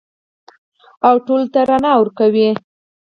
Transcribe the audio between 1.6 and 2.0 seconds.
رڼا